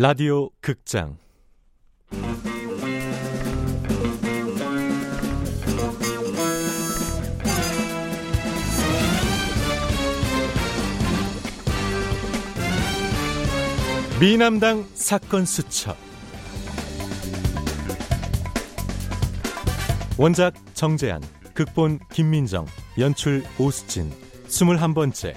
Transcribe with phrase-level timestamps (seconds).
[0.00, 1.18] 라디오 극장.
[14.20, 15.96] 미남당 사건 수첩.
[20.16, 21.20] 원작 정재한
[21.54, 22.66] 극본 김민정
[22.98, 24.12] 연출 오수진.
[24.46, 25.34] 스물한 번째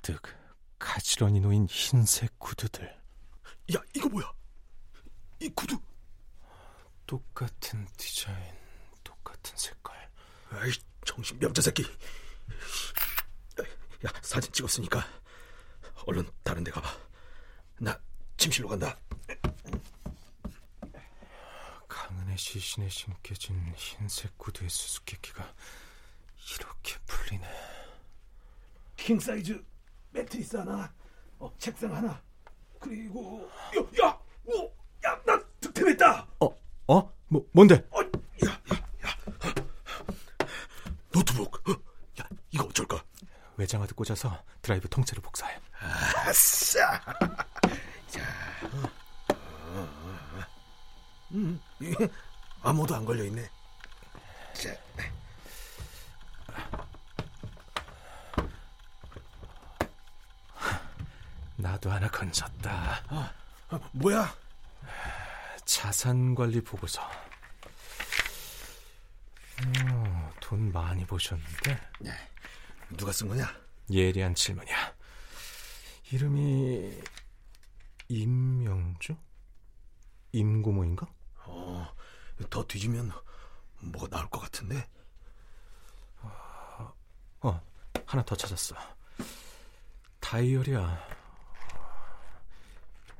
[0.00, 0.22] 가득
[0.78, 2.98] 가지런히 놓인 흰색 구두들
[3.74, 4.32] 야, 이거 뭐야?
[5.40, 5.78] 이 구두.
[7.06, 8.54] 똑같은 디자인
[9.04, 10.10] 똑같은 색깔
[10.52, 10.70] 아이,
[11.04, 11.82] 정신 병자 새끼.
[14.06, 15.04] 야, 사진 찍었으니까
[16.06, 16.88] 얼른 다른 데 가봐.
[17.80, 18.00] 나
[18.38, 18.98] 침실로 간다.
[21.86, 25.54] 강은의 시신에 신겨진 흰색 구두의 수수께끼가
[26.56, 27.46] 이렇게 풀리네
[28.96, 29.62] 킹 사이즈
[30.12, 30.92] 매트리스 하나,
[31.38, 32.20] 어, 책상 하나,
[32.78, 34.64] 그리고 야, 야, 오,
[35.04, 36.26] 야, 나 득템했다.
[36.40, 36.46] 어?
[36.88, 37.12] 어?
[37.28, 37.86] 뭐, 뭔데?
[37.90, 38.00] 어,
[38.46, 39.16] 야, 야, 야.
[41.12, 41.68] 노트북.
[41.68, 41.72] 어,
[42.20, 43.02] 야, 이거 어쩔까?
[43.56, 45.58] 외장하드 꽂아서 드라이브 통째로 복사해
[46.26, 47.00] 아싸.
[48.08, 48.22] 자,
[51.32, 51.60] 음,
[52.62, 53.48] 아무도 안 걸려 있네.
[54.54, 54.74] 자,
[61.60, 63.04] 나도 하나 건졌다
[63.70, 64.34] 어, 뭐야?
[65.64, 67.02] 자산관리 보고서
[69.82, 71.80] 어, 돈 많이 보셨는데
[72.96, 73.54] 누가 쓴 거냐?
[73.90, 74.94] 예리한 질문이야
[76.12, 77.00] 이름이
[78.08, 79.16] 임명주?
[80.32, 81.06] 임고모인가?
[81.44, 81.94] 어,
[82.48, 83.12] 더 뒤지면
[83.80, 84.88] 뭐가 나올 것 같은데.
[87.42, 87.60] 어,
[88.06, 88.74] 하나 더 찾았어.
[90.18, 91.09] 다이어리야.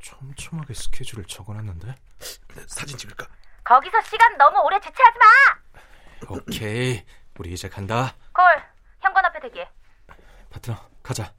[0.01, 1.95] 촘촘하게 스케줄을 적어놨는데.
[2.67, 3.27] 사진 찍을까?
[3.65, 6.35] 거기서 시간 너무 오래 지체하지 마.
[6.35, 7.05] 오케이,
[7.39, 8.15] 우리 이제 간다.
[8.33, 8.45] 콜,
[9.01, 9.65] 현관 앞에 대기.
[10.51, 11.33] 파트너, 가자.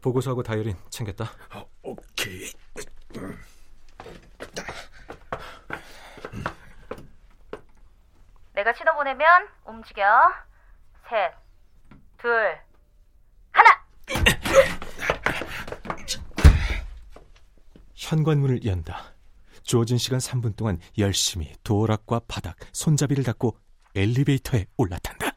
[0.00, 1.24] 보고서하고 다이어리 챙겼다.
[1.54, 2.52] 어, 오케이.
[8.52, 10.04] 내가 신호 보내면 움직여.
[11.08, 11.32] 셋,
[12.18, 12.60] 둘,
[13.52, 13.84] 하나.
[18.10, 19.14] 현관문을 연다.
[19.62, 23.56] 주어진 시간 3분 동안 열심히 도락과 바닥, 손잡이를 닫고
[23.94, 25.29] 엘리베이터에 올라탄다.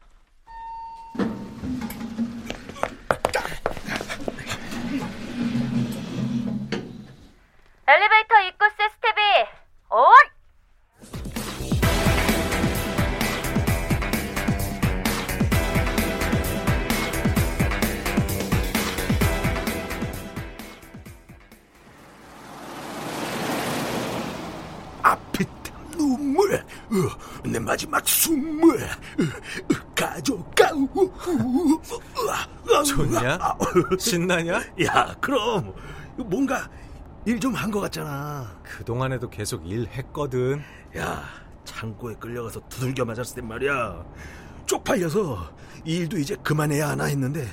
[33.38, 33.44] 좋냐?
[33.44, 33.56] 아,
[33.98, 34.54] 신나냐?
[34.84, 35.74] 야, 그럼
[36.16, 36.68] 뭔가
[37.26, 38.46] 일 좀 한 것 같잖아.
[38.62, 40.62] 그동안에도 계속 일했거든.
[40.96, 41.22] 야,
[41.64, 44.04] 창고에 끌려가서 두들겨 맞았을 땐 말이야.
[44.66, 45.50] 쪽팔려서
[45.84, 47.46] 이 일도 이제 그만해야 하나 했는데,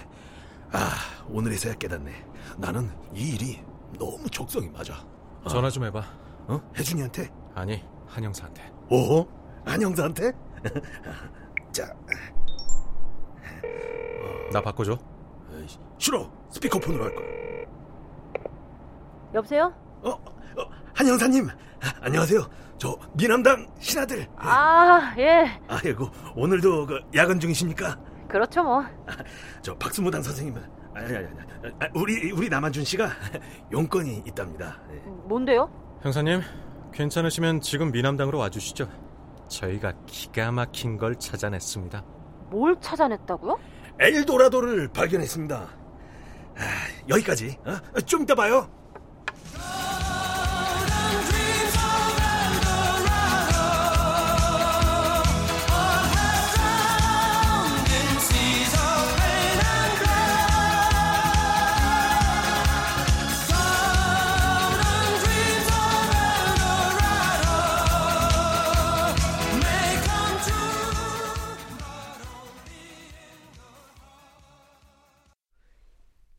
[0.72, 0.92] 아,
[1.30, 2.12] 오늘에서야 깨닫네.
[2.58, 3.64] 나는 이 일이
[3.98, 5.06] 너무 적성이 맞아.
[5.50, 6.04] 전화 좀 해봐.
[6.48, 6.62] 어?
[6.78, 7.30] 혜준이한테?
[7.56, 8.72] 아니, 한영사한테.
[8.90, 9.26] 오?
[9.66, 10.32] 안영사한테?
[11.72, 11.86] 자,
[14.52, 14.98] 나 바꿔줘.
[15.98, 16.32] 싫어.
[16.50, 17.28] 스피커폰으로 할 거야.
[19.34, 19.74] 여보세요?
[20.02, 21.48] 어, 어 한영사님.
[21.48, 22.48] 아, 안녕하세요.
[22.78, 24.28] 저 미남당 신하들.
[24.38, 25.60] 아, 예.
[25.68, 27.98] 아이고, 오늘도 그 야근 중이십니까?
[28.28, 28.84] 그렇죠 뭐.
[29.62, 30.64] 저 박수무당 선생님은
[30.96, 33.10] 아니, 아니, 아니, 아니, 우리 우리 남한준 씨가
[33.72, 34.80] 용건이 있답니다.
[34.94, 35.00] 예.
[35.26, 35.70] 뭔데요?
[36.02, 36.42] 형사님,
[36.94, 38.90] 괜찮으시면 지금 미남당으로 와주시죠.
[39.48, 42.04] 저희가 기가 막힌 걸 찾아냈습니다.
[42.50, 43.60] 뭘 찾아냈다고요?
[44.02, 45.56] 엘도라도를 발견했습니다.
[46.58, 46.64] 아,
[47.08, 47.58] 여기까지.
[47.66, 48.02] 어?
[48.02, 48.70] 좀 이따 봐요.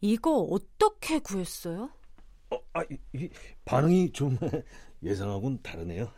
[0.03, 1.89] 이거 어떻게 구했어요?
[2.51, 3.31] 어, 아, 이, 이
[3.65, 4.37] 반응이 좀
[5.03, 6.11] 예상하고는 다르네요.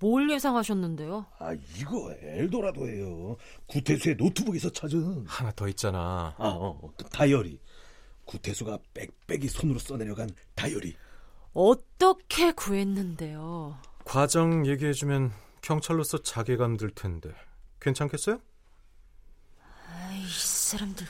[0.00, 1.26] 뭘 예상하셨는데요?
[1.38, 3.36] 아, 이거 엘도라도예요.
[3.66, 5.26] 구태수의 노트북에서 찾은.
[5.26, 6.34] 하나 더 있잖아.
[6.38, 7.60] 아, 어, 어, 다이어리.
[8.24, 10.94] 구태수가 빽빽이 손으로 써내려간 다이어리.
[11.52, 13.76] 어떻게 구했는데요?
[14.04, 17.30] 과정 얘기해주면 경찰로서 자괴감 들 텐데
[17.80, 18.40] 괜찮겠어요?
[19.88, 21.06] 아이 사람들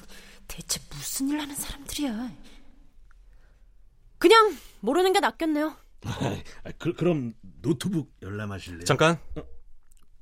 [0.50, 2.32] 대체 무슨 일 하는 사람들이야?
[4.18, 5.76] 그냥 모르는 게 낫겠네요.
[6.02, 8.84] 아, 그, 그럼 노트북 열람하실래요?
[8.84, 9.18] 잠깐.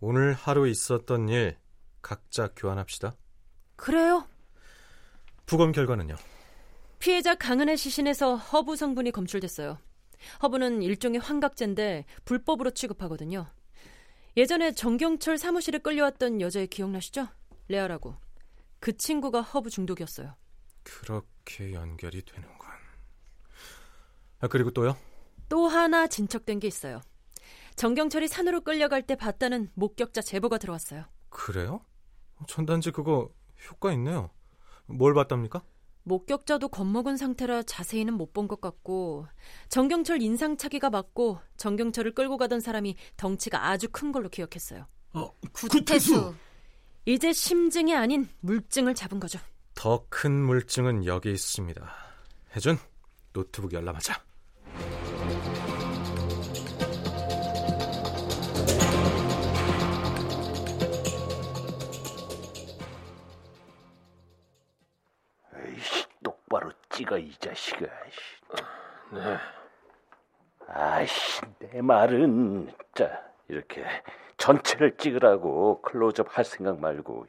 [0.00, 1.56] 오늘 하루 있었던 일
[2.02, 3.16] 각자 교환합시다.
[3.76, 4.28] 그래요?
[5.46, 6.16] 부검 결과는요?
[6.98, 9.78] 피해자 강은혜 시신에서 허브 성분이 검출됐어요.
[10.42, 13.46] 허브는 일종의 환각제인데 불법으로 취급하거든요.
[14.36, 17.28] 예전에 정경철 사무실에 끌려왔던 여자애 기억나시죠?
[17.68, 18.27] 레아라고.
[18.80, 20.34] 그 친구가 허브 중독이었어요.
[20.82, 22.68] 그렇게 연결이 되는군.
[24.40, 24.96] 아, 그리고 또요?
[25.48, 27.00] 또 하나 진척된 게 있어요.
[27.76, 31.04] 정경철이 산으로 끌려갈 때 봤다는 목격자 제보가 들어왔어요.
[31.28, 31.80] 그래요?
[32.46, 33.30] 전단지 그거
[33.70, 34.30] 효과 있네요.
[34.86, 35.62] 뭘 봤답니까?
[36.04, 39.26] 목격자도 겁먹은 상태라 자세히는 못 본 것 같고
[39.68, 44.86] 정경철 인상착의가 맞고 정경철을 끌고 가던 사람이 덩치가 아주 큰 걸로 기억했어요.
[45.12, 46.34] 어, 구태수.
[47.08, 49.38] 이제 심증이 아닌 물증을 잡은 거죠.
[49.74, 51.90] 더 큰 물증은 여기 있습니다.
[52.54, 52.76] 혜준,
[53.32, 54.12] 노트북 열람하자.
[65.54, 67.86] 에이씨, 똑바로 찍어 이 자식아.
[69.12, 69.38] 네.
[70.68, 73.84] 아이씨, 내 말은 자 이렇게
[74.48, 77.26] 전체를 찍으라고 클로즈업 할 생각 말고.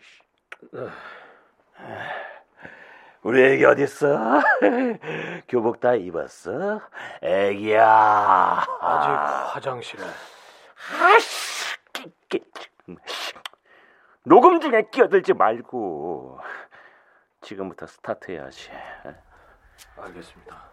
[3.23, 4.41] 우리 애기 어딨어?
[5.49, 6.79] 교복 다 입었어?
[7.21, 8.63] 애기야.
[8.79, 10.01] 아직 화장실에.
[11.03, 11.75] 아씨,
[13.05, 13.33] 씨.
[14.23, 16.39] 녹음 중에 끼어들지 말고
[17.41, 18.71] 지금부터 스타트해야지.
[19.97, 20.69] 알겠습니다.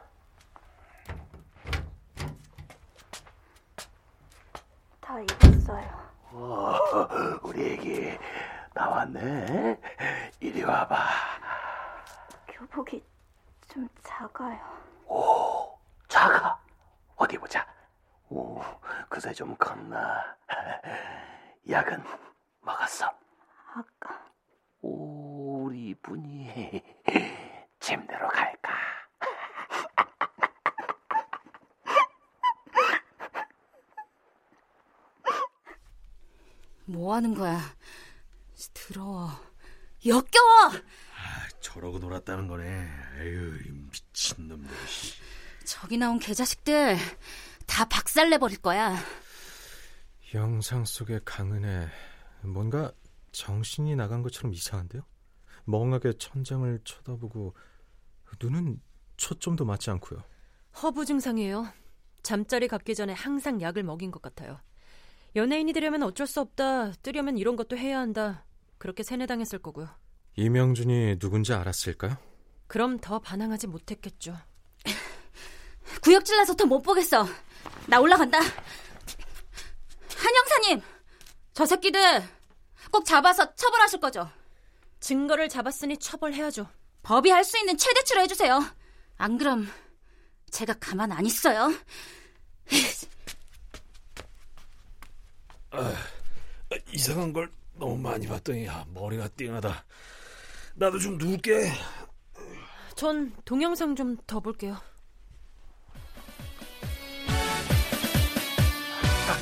[5.00, 6.05] 다 입었어요.
[6.32, 8.18] 어, 우리 애기
[8.74, 9.80] 나왔네.
[10.40, 10.96] 이리 와봐.
[12.48, 13.02] 교복이
[13.68, 14.58] 좀 작아요.
[15.06, 15.78] 오,
[16.08, 16.58] 작아.
[17.16, 17.66] 어디 보자.
[18.28, 18.60] 오,
[19.08, 20.36] 그새 좀 컸나.
[21.68, 22.02] 약은
[22.60, 23.06] 먹었어.
[23.74, 24.20] 아까
[24.82, 26.82] 오, 우리 이쁜이
[27.80, 28.72] 침대로 갈까?
[36.86, 37.60] 뭐 하는 거야?
[38.72, 39.30] 더러워.
[40.04, 40.72] 역겨워!
[41.60, 42.88] 저러고 놀았다는 거네.
[43.20, 44.68] 에휴, 이 미친놈들.
[45.64, 46.96] 저기 나온 개자식들
[47.66, 48.96] 다 박살내 버릴 거야.
[50.34, 51.88] 영상 속의 강은혜
[52.42, 52.92] 뭔가
[53.32, 55.02] 정신이 나간 것처럼 이상한데요?
[55.64, 57.54] 멍하게 천장을 쳐다보고
[58.40, 58.80] 눈은
[59.16, 60.22] 초점도 맞지 않고요.
[60.82, 61.66] 허브 증상이에요.
[62.22, 64.60] 잠자리 갖기 전에 항상 약을 먹인 것 같아요.
[65.36, 66.92] 연예인이 되려면 어쩔 수 없다.
[67.02, 68.44] 뜨려면 이런 것도 해야 한다.
[68.78, 69.88] 그렇게 세뇌당했을 거고요.
[70.36, 72.16] 이명준이 누군지 알았을까요?
[72.66, 74.36] 그럼 더 반항하지 못했겠죠.
[76.02, 77.26] 구역질 나서 더 못 보겠어.
[77.86, 78.38] 나 올라간다.
[80.16, 80.82] 한영사님,
[81.54, 82.00] 저 새끼들
[82.90, 84.28] 꼭 잡아서 처벌하실 거죠?
[85.00, 86.66] 증거를 잡았으니 처벌해야죠.
[87.02, 88.60] 법이 할 수 있는 최대치로 해주세요.
[89.18, 89.68] 안 그럼
[90.50, 91.72] 제가 가만 안 있어요.
[96.92, 99.84] 이상한 걸 너무 많이 봤더니 아, 머리가 띵하다.
[100.74, 101.70] 나도 좀 누울게.
[102.94, 104.76] 전 동영상 좀 더 볼게요.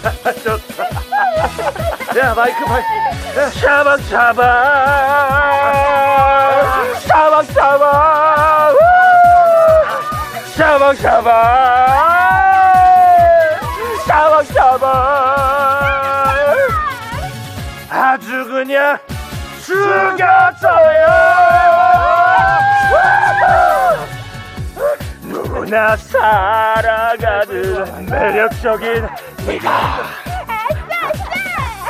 [2.19, 2.89] 야, 마이크 마이크.
[3.59, 4.45] 샤방 샤방.
[7.07, 8.75] 샤방 샤방.
[10.57, 10.97] 샤방 샤방.
[10.97, 11.84] 샤방
[19.75, 21.05] 죽여줘요.
[25.23, 27.47] 누구나 살아가는
[28.09, 29.09] 매력적인
[29.47, 29.71] 네가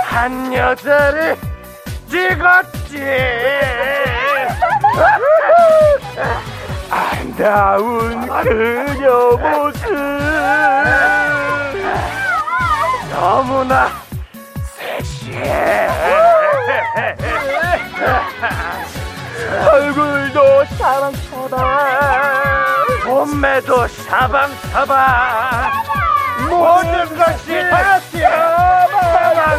[0.07, 1.37] 한 여자를
[2.09, 3.03] 찍었지.
[6.91, 9.85] 아름다운 그녀 모습.
[13.11, 13.91] 너무나
[14.77, 15.89] 섹시해
[19.73, 21.61] 얼굴도 사랑처럼.
[23.07, 25.73] 몸매도 사방사방.
[26.49, 29.55] 모든 것이 다 사방사방.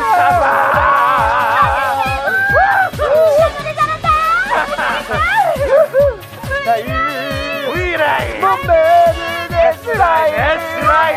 [7.74, 11.16] 위라이 몸매는 에스라이 에스라이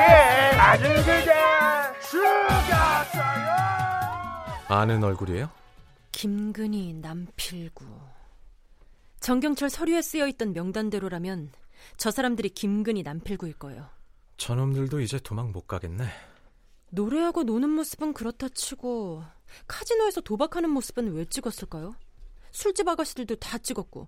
[0.58, 3.48] 아주 그냥 죽였어요
[4.68, 5.48] 아는 얼굴이에요?
[6.12, 7.84] 김근희 남필구.
[9.20, 11.52] 정경철 서류에 쓰여 있던 명단대로라면
[11.96, 13.88] 저 사람들이 김근희 남필구일 거예요.
[14.36, 16.04] 저놈들도 이제 도망 못 가겠네.
[16.90, 19.22] 노래하고 노는 모습은 그렇다 치고
[19.66, 21.94] 카지노에서 도박하는 모습은 왜 찍었을까요?
[22.52, 24.06] 술집 아가씨들도 다 찍었고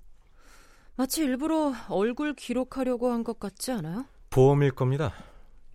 [0.96, 4.06] 마치 일부러 얼굴 기록하려고 한 것 같지 않아요?
[4.30, 5.12] 보험일 겁니다.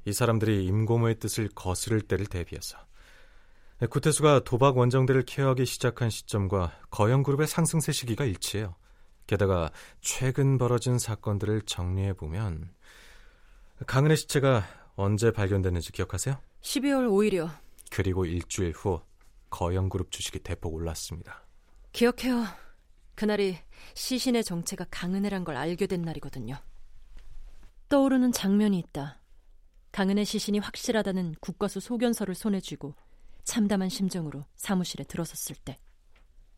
[0.05, 2.77] 이 사람들이 임고모의 뜻을 거스를 때를 대비해서.
[3.83, 8.75] 구태수가 도박 원정대를 케어하기 시작한 시점과 거영그룹의 상승세 시기가 일치해요.
[9.27, 12.73] 게다가 최근 벌어진 사건들을 정리해 보면
[13.85, 14.63] 강은의 시체가
[14.95, 16.39] 언제 발견됐는지 기억하세요?
[16.61, 17.49] 12월 5일이요.
[17.91, 19.01] 그리고 일주일 후
[19.49, 21.45] 거영그룹 주식이 대폭 올랐습니다.
[21.91, 22.45] 기억해요.
[23.15, 23.57] 그날이
[23.93, 26.55] 시신의 정체가 강은혜란 걸 알게 된 날이거든요.
[27.89, 29.19] 떠오르는 장면이 있다.
[29.91, 32.95] 강은혜 시신이 확실하다는 국과수 소견서를 손에 쥐고
[33.45, 35.77] 참담한 심정으로 사무실에 들어섰을 때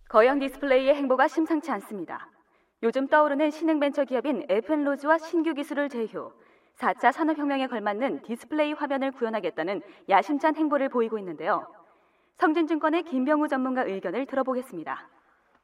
[0.10, 2.29] 거영 디스플레이의 행보가 심상치 않습니다.
[2.82, 6.32] 요즘 떠오르는 신흥 벤처 기업인 에펜로즈와 신규 기술을 제휴,
[6.77, 11.67] 4차 산업혁명에 걸맞는 디스플레이 화면을 구현하겠다는 야심찬 행보를 보이고 있는데요.
[12.38, 15.10] 성진증권의 김병우 전문가 의견을 들어보겠습니다.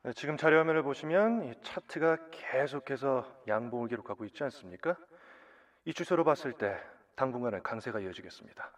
[0.04, 4.98] 네, 지금 자료 화면을 보시면 이 차트가 계속해서 양봉을 기록하고 있지 않습니까?
[5.86, 6.78] 이 추세로 봤을 때
[7.16, 8.72] 당분간은 강세가 이어지겠습니다.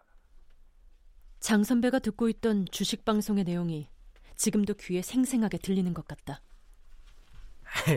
[1.40, 3.88] 장 선배가 듣고 있던 주식 방송의 내용이
[4.36, 6.42] 지금도 귀에 생생하게 들리는 것 같다.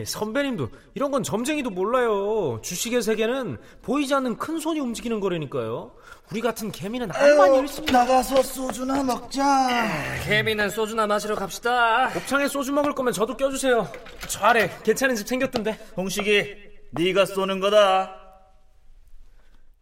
[0.04, 2.60] 선배님도 이런 건 점쟁이도 몰라요.
[2.62, 5.94] 주식의 세계는 보이지 않는 큰 손이 움직이는 거라니까요.
[6.30, 10.22] 우리 같은 개미는 알만 열심히 나가서 소주나 먹자.
[10.24, 12.10] 개미는 소주나 마시러 갑시다.
[12.10, 13.90] 곱창에 소주 먹을 거면 저도 껴주세요.
[14.28, 15.72] 저 아래 괜찮은 집 생겼던데.
[15.96, 16.56] 홍식이
[16.92, 18.16] 네가 쏘는 거다.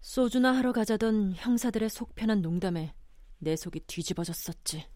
[0.01, 2.95] 소주나 하러 가자던 형사들의 속 편한 농담에
[3.39, 4.87] 내 속이 뒤집어졌었지.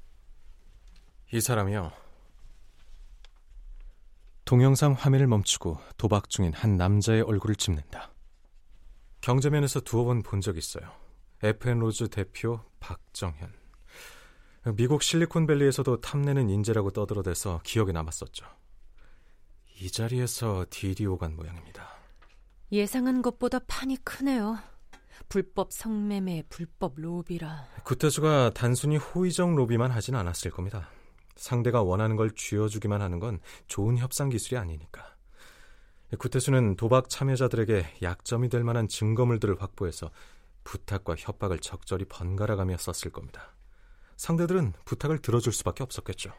[1.33, 1.93] 이 사람이요.
[4.45, 8.13] 동영상 화면을 멈추고 도박 중인 한 남자의 얼굴을 짚는다.
[9.21, 10.93] 경제면에서 두어 번 본 적 있어요.
[11.43, 13.53] 에펜로즈 대표 박정현.
[14.77, 18.47] 미국 실리콘밸리에서도 탐내는 인재라고 떠들어대서 기억에 남았었죠.
[19.81, 21.89] 이 자리에서 딜이 오간 모양입니다.
[22.71, 24.59] 예상한 것보다 판이 크네요.
[25.33, 27.67] 불법 성매매, 불법 로비라.
[27.85, 30.91] 구태수가 단순히 호의적 로비만 하진 않았을 겁니다.
[31.37, 35.17] 상대가 원하는 걸 쥐어주기만 하는 건 좋은 협상 기술이 아니니까.
[36.19, 40.11] 구태수는 도박 참여자들에게 약점이 될 만한 증거물들을 확보해서
[40.65, 43.57] 부탁과 협박을 적절히 번갈아가며 썼을 겁니다.
[44.19, 46.31] 상대들은 부탁을 들어줄 수밖에 없었겠죠.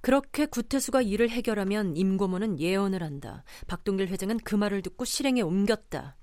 [0.00, 3.42] 그렇게 구태수가 일을 해결하면 임고모는 예언을 한다.
[3.66, 6.16] 박동길 회장은 그 말을 듣고 실행에 옮겼다.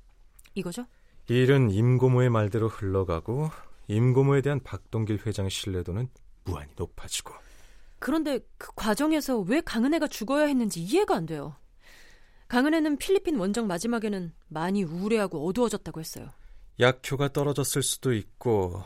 [0.54, 0.86] 이거죠?
[1.30, 3.50] 이 일은 임고모의 말대로 흘러가고
[3.88, 6.08] 임고모에 대한 박동길 회장의 신뢰도는
[6.44, 7.34] 무한히 높아지고
[8.00, 11.56] 그런데 그 과정에서 왜 강은혜가 죽어야 했는지 이해가 안 돼요.
[12.48, 16.30] 강은혜는 필리핀 원정 마지막에는 많이 우울해하고 어두워졌다고 했어요.
[16.80, 18.84] 약효가 떨어졌을 수도 있고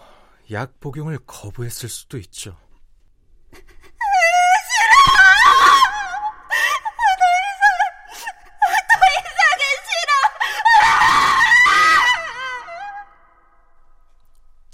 [0.51, 2.55] 약 복용을 거부했을 수도 있죠.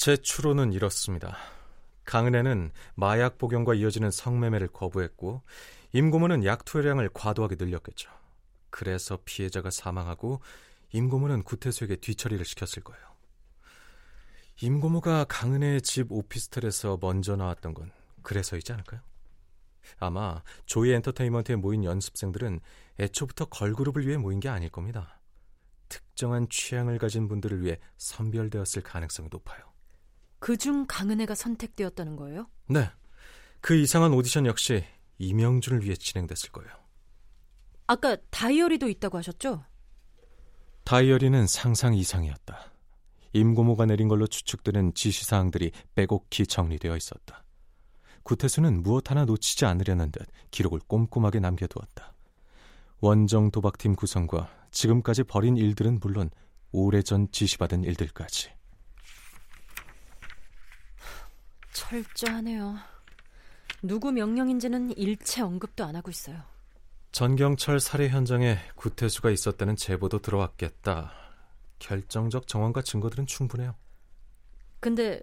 [0.06, 1.36] 제 추론은 이렇습니다.
[2.04, 5.42] 강은혜는 마약 복용과 이어지는 성매매를 거부했고
[5.94, 8.12] 임고모는 약 투여량을 과도하게 늘렸겠죠.
[8.70, 10.42] 그래서 피해자가 사망하고
[10.92, 13.04] 임고모는 구태수에게 뒤처리를 시켰을 거예요.
[14.62, 19.02] 임고모가 강은혜의 집 오피스텔에서 먼저 나왔던 건 그래서이지 않을까요?
[19.98, 22.60] 아마 조이 엔터테인먼트에 모인 연습생들은
[23.00, 25.20] 애초부터 걸그룹을 위해 모인 게 아닐 겁니다.
[25.90, 29.75] 특정한 취향을 가진 분들을 위해 선별되었을 가능성이 높아요.
[30.46, 32.48] 그중 강은혜가 선택되었다는 거예요?
[32.68, 32.88] 네.
[33.62, 34.84] 그 이상한 오디션 역시
[35.18, 36.70] 이명준을 위해 진행됐을 거예요.
[37.88, 39.66] 아까 다이어리도 있다고 하셨죠?
[40.84, 42.72] 다이어리는 상상 이상이었다.
[43.34, 47.44] 임고모가 내린 걸로 추측되는 지시사항들이 빼곡히 정리되어 있었다.
[48.22, 52.14] 구태수는 무엇 하나 놓치지 않으려는 듯 기록을 꼼꼼하게 남겨두었다.
[53.00, 56.30] 원정 도박팀 구성과 지금까지 벌인 일들은 물론
[56.72, 58.54] 오래전 지시받은 일들까지.
[61.90, 62.78] 철저하네요.
[63.84, 66.42] 누구 명령인지는 일체 언급도 안 하고 있어요.
[67.12, 71.14] 전경철 살해 현장에 구태수가 있었다는 제보도 들어왔겠다.
[71.80, 73.76] 결정적 정황과 증거들은 충분해요.
[74.80, 75.22] 근데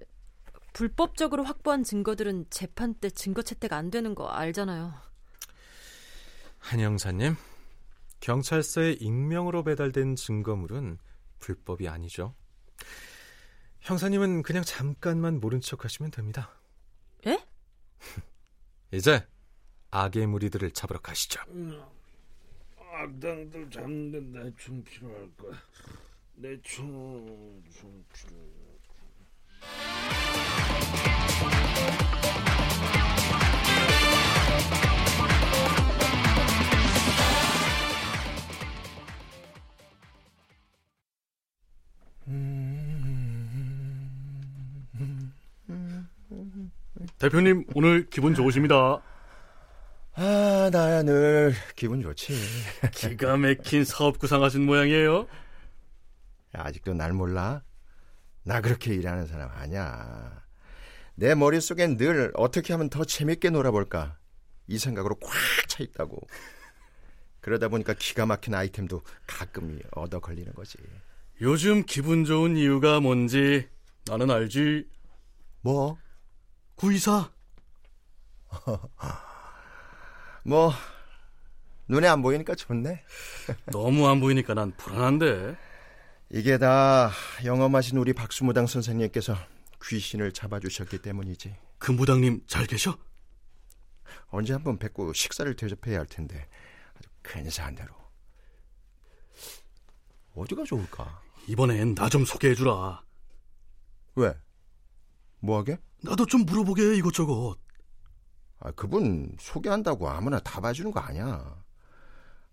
[0.73, 4.95] 불법적으로 확보한 증거들은 재판 때 증거 채택 안 되는 거 알잖아요.
[6.59, 7.37] 한 형사님,
[8.21, 10.99] 경찰서에 익명으로 배달된 증거물은
[11.41, 12.35] 불법이 아니죠.
[13.83, 16.51] 형사님은 그냥 잠깐만 모른 척 하시면 됩니다.
[17.27, 17.39] 예?
[18.93, 19.27] 이제
[19.91, 21.41] 악의 무리들을 잡으러 가시죠.
[22.79, 25.59] 악당들 잡는 내총 필요할 거야.
[26.35, 28.63] 내총 좀 필요해.
[47.23, 49.01] 대표님 오늘 기분 좋으십니다.
[50.15, 52.35] 아 나야 늘 기분 좋지.
[52.91, 55.29] 기가 막힌 사업 구상하신 모양이에요.
[56.53, 57.63] 아직도 날 몰라?
[58.43, 60.43] 나 그렇게 일하는 사람 아니야.
[61.15, 64.19] 내 머릿속엔 늘 어떻게 하면 더 재밌게 놀아볼까
[64.67, 65.31] 이 생각으로 꽉
[65.69, 66.19] 차 있다고.
[67.41, 70.77] 그러다 보니까 기가 막힌 아이템도 가끔 얻어 걸리는 거지.
[71.41, 73.69] 요즘 기분 좋은 이유가 뭔지
[74.07, 74.89] 나는 알지.
[75.61, 75.97] 뭐?
[76.83, 77.31] 구이사.
[80.45, 80.73] 뭐
[81.87, 83.05] 눈에 안 보이니까 좋네.
[83.71, 85.57] 너무 안 보이니까 난 불안한데.
[86.31, 87.13] 이게 다
[87.45, 89.37] 영험하신 우리 박수무당 선생님께서
[89.85, 91.55] 귀신을 잡아주셨기 때문이지.
[91.79, 92.99] 그 무당님 잘 계셔?
[94.31, 96.49] 언제 한번 뵙고 식사를 대접해야 할 텐데
[96.97, 97.95] 아주 근사한 대로.
[100.35, 101.23] 어디가 좋을까?
[101.47, 103.05] 이번엔 나 좀 소개해주라.
[104.17, 104.35] 왜?
[105.43, 105.79] 뭐하게?
[106.03, 107.57] 나도 좀 물어보게 이것저것.
[108.61, 111.57] 아, 그분 소개한다고 아무나 다 봐주는 거 아니야.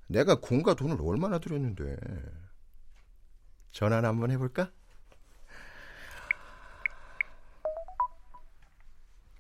[0.08, 1.96] 내가 공과 돈을 얼마나 들였는데.
[3.72, 4.72] 전화나 한번 해볼까?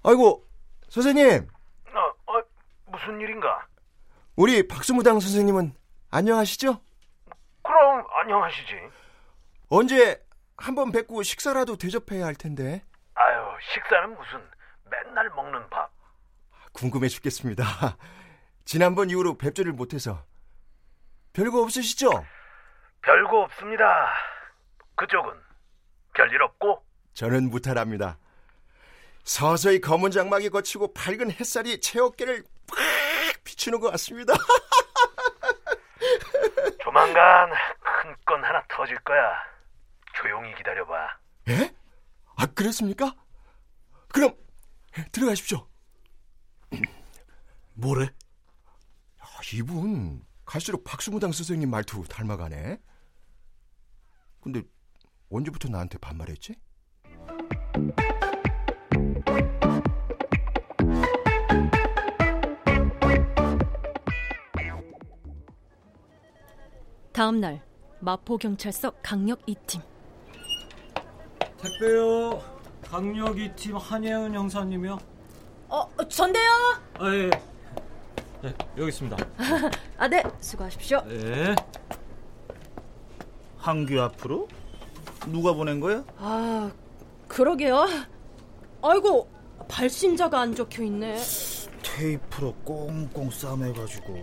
[0.03, 0.47] 아이고,
[0.89, 1.47] 선생님.
[1.87, 2.41] 어, 어,
[2.85, 3.67] 무슨 일인가?
[4.35, 5.73] 우리 박수무당 선생님은
[6.11, 6.79] 안녕하시죠?
[7.63, 8.73] 그럼 안녕하시지.
[9.69, 10.23] 언제
[10.55, 12.83] 한번 뵙고 식사라도 대접해야 할 텐데.
[13.61, 14.41] 식사는 무슨
[14.85, 15.91] 맨날 먹는 밥.
[16.73, 17.63] 궁금해 죽겠습니다.
[18.65, 20.23] 지난번 이후로 뵙지를 못해서.
[21.33, 22.09] 별거 없으시죠?
[23.01, 24.13] 별거 없습니다.
[24.95, 25.33] 그쪽은
[26.13, 26.83] 별일 없고?
[27.13, 28.17] 저는 무탈합니다.
[29.23, 34.33] 서서히 검은 장막이 거치고 밝은 햇살이 제 어깨를 팍 비추는 것 같습니다.
[36.81, 37.49] 조만간
[37.81, 39.43] 큰 건 하나 터질 거야.
[40.13, 41.17] 조용히 기다려봐.
[41.49, 41.73] 예?
[42.37, 43.13] 아, 그렇습니까?
[44.09, 44.35] 그럼
[45.11, 45.67] 들어가십시오.
[47.73, 48.05] 뭐래?
[48.05, 48.11] 야,
[49.53, 52.79] 이분 갈수록 박수무당 선생님 말투 닮아가네.
[54.41, 54.63] 근데
[55.29, 56.55] 언제부터 나한테 반말했지?
[67.11, 67.61] 다음 날
[67.99, 69.81] 마포 경찰서 강력 2팀.
[71.57, 72.58] 택배요.
[72.89, 74.97] 강력 2팀 한예은 형사님이요.
[75.69, 76.51] 어, 전데요.
[76.97, 77.29] 아 예.
[78.41, 79.17] 네, 여기 있습니다.
[79.97, 80.23] 아, 네.
[80.39, 81.01] 수고하십시오.
[81.05, 81.55] 네.
[83.57, 84.47] 한규 앞으로?
[85.27, 86.03] 누가 보낸 거야?
[86.17, 86.71] 아,
[87.27, 87.85] 그러게요.
[88.81, 89.29] 아이고,
[89.67, 91.19] 발신자가 안 적혀 있네.
[91.83, 94.13] 테이프로 꽁꽁 싸매가지고.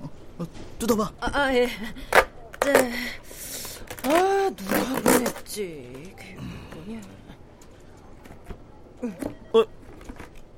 [0.00, 0.46] 어, 어,
[0.78, 1.12] 뜯어봐.
[1.20, 1.66] 아, 아, 예.
[1.66, 2.92] 네.
[4.04, 6.14] 아, 누가 보냈지?
[6.74, 7.00] 뭐냐?
[9.52, 9.62] 어,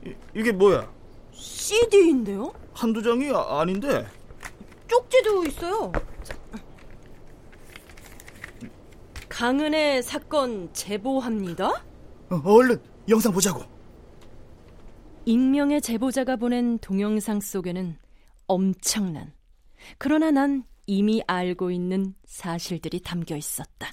[0.05, 0.91] 이, 이게 뭐야?
[1.33, 2.53] CD인데요?
[2.73, 4.07] 한두 장이 아, 아닌데.
[4.89, 5.93] 쪽지도 있어요.
[9.29, 11.69] 강은의 사건 제보합니다.
[12.31, 13.63] 어, 얼른 영상 보자고.
[15.27, 17.97] 익명의 제보자가 보낸 동영상 속에는
[18.47, 19.33] 엄청난
[19.97, 23.93] 그러나 난 이미 알고 있는 사실들이 담겨 있었다.